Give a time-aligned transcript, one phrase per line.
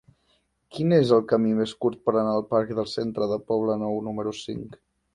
[0.77, 4.39] Quin és el camí més curt per anar al parc del Centre del Poblenou número
[4.43, 4.79] cinc?